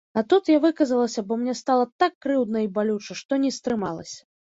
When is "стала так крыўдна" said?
1.59-2.63